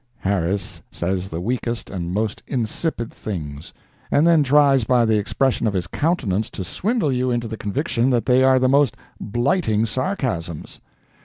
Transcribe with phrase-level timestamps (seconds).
[0.21, 3.71] Harris says the weakest and most insipid things,
[4.09, 8.09] and then tries by the expression of his countenance to swindle you into the conviction
[8.09, 10.79] that they are the most blighting sarcasms.